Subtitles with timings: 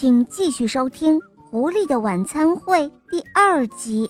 [0.00, 1.18] 请继续收听
[1.50, 4.08] 《狐狸的晚餐会》第二集。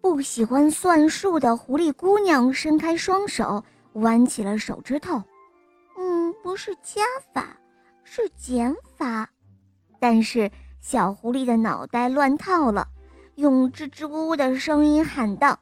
[0.00, 5.22] 不喜欢算数的狐狸姑娘伸开双手，弯起了手指头。
[5.96, 7.02] 嗯，不是加
[7.32, 7.56] 法，
[8.02, 9.28] 是减法。
[10.00, 12.88] 但是小狐狸的脑袋乱套了，
[13.36, 15.56] 用支支吾吾的声音喊道：“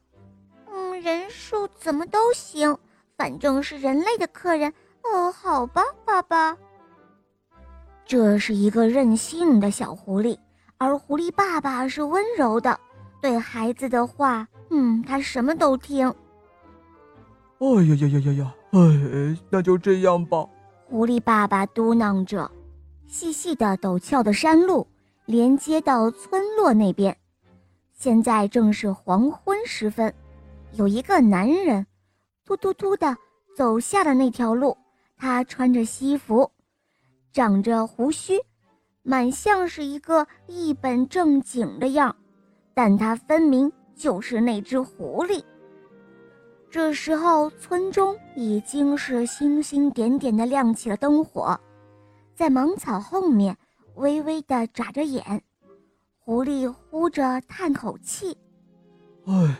[0.73, 2.75] 嗯，人数怎么都行，
[3.15, 4.73] 反正是人类的客人。
[5.03, 6.57] 哦，好吧，爸爸。”
[8.09, 10.35] 这是一个任性的小狐狸，
[10.79, 12.81] 而狐狸爸爸是温柔的，
[13.21, 16.09] 对孩子的话，嗯，他什么都听。
[17.59, 18.55] 哎呀呀呀呀呀！
[18.71, 20.49] 哎，那就这样吧。
[20.87, 22.51] 狐狸爸爸嘟囔着。
[23.07, 24.87] 细细的陡峭的山路
[25.27, 27.15] 连接到村落那边，
[27.93, 30.15] 现在正是黄昏时分，
[30.73, 31.87] 有一个男人，
[32.47, 33.15] 突突突的
[33.55, 34.75] 走下了那条路，
[35.19, 36.51] 他穿着西服。
[37.33, 38.39] 长着胡须，
[39.03, 42.15] 满像是一个一本正经的样，
[42.75, 45.43] 但他分明就是那只狐狸。
[46.71, 51.59] 这时候，村中已经是星星点点的亮起了灯火，
[52.35, 53.57] 在芒草后面
[53.95, 55.43] 微微的眨着眼，
[56.19, 58.37] 狐狸呼着叹口气
[59.25, 59.57] ：“唉，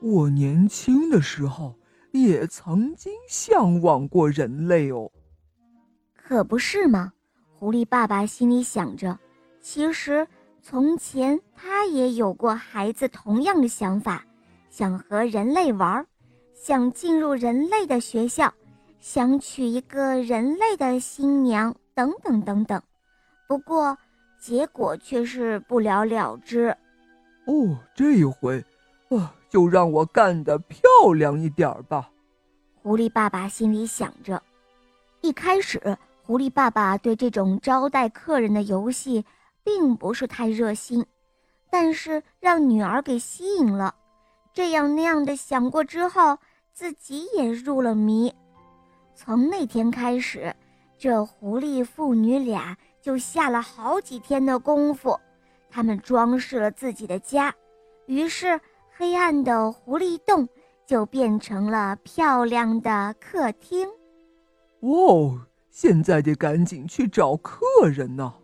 [0.00, 1.76] 我年轻的时候
[2.12, 5.10] 也曾经向往过人类哦。”
[6.30, 7.12] 可不是吗？
[7.58, 9.18] 狐狸爸爸心里想着，
[9.60, 10.24] 其实
[10.62, 14.24] 从前他也有过孩子同样的想法，
[14.70, 16.06] 想和人类玩，
[16.54, 18.54] 想进入人类的学校，
[19.00, 22.80] 想娶一个人类的新娘，等等等等。
[23.48, 23.98] 不过
[24.38, 26.68] 结果却是不了了之。
[27.46, 28.64] 哦，这一回，
[29.08, 32.08] 啊，就让我干得漂亮一点吧。
[32.84, 34.40] 狐狸爸爸心里想着，
[35.22, 35.98] 一开始。
[36.30, 39.24] 狐狸爸爸对这种招待客人的游戏
[39.64, 41.04] 并不是太热心，
[41.68, 43.92] 但是让女儿给吸引了，
[44.52, 46.38] 这样那样的想过之后，
[46.72, 48.32] 自己也入了迷。
[49.16, 50.54] 从那天开始，
[50.96, 55.18] 这狐狸父女俩就下了好几天的功夫，
[55.68, 57.52] 他们装饰了自己的家，
[58.06, 58.60] 于是
[58.96, 60.48] 黑暗的狐狸洞
[60.86, 63.88] 就变成了漂亮的客厅。
[64.78, 65.36] 哦。
[65.70, 68.34] 现在得赶紧去找客人呢。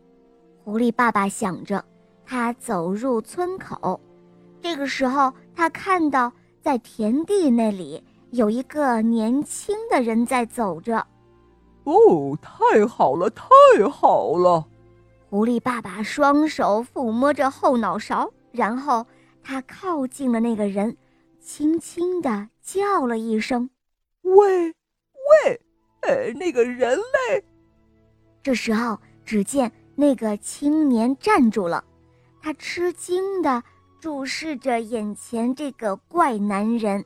[0.64, 1.84] 狐狸爸爸想着，
[2.24, 4.00] 他走入村口。
[4.62, 11.06] 这个时候，他看到在田地那里有一个年轻的人在走着。
[11.84, 13.44] 哦，太好了，太
[13.90, 14.66] 好了！
[15.28, 19.06] 狐狸爸爸双手抚摸着后脑勺，然后
[19.42, 20.96] 他靠近了那个人，
[21.40, 23.70] 轻轻地叫了一声
[24.22, 25.60] ：“喂，喂。”
[26.02, 27.44] 呃，那个人类。
[28.42, 31.84] 这时候，只见那个青年站住了，
[32.40, 33.62] 他吃惊的
[34.00, 37.04] 注视着眼前这个怪男人。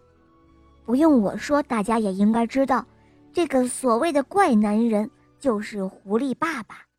[0.84, 2.84] 不用我说，大家也应该知道，
[3.32, 6.89] 这个所谓的怪男人就是狐狸爸爸。